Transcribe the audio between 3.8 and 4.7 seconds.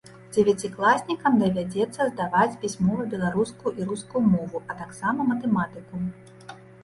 і рускую мовы,